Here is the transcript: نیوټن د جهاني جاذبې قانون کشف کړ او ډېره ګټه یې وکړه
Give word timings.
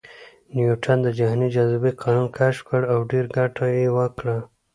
نیوټن 0.55 0.97
د 1.03 1.07
جهاني 1.17 1.47
جاذبې 1.55 1.91
قانون 2.01 2.27
کشف 2.37 2.61
کړ 2.69 2.81
او 2.93 2.99
ډېره 3.09 3.29
ګټه 3.37 3.65
یې 3.77 3.87
وکړه 3.97 4.37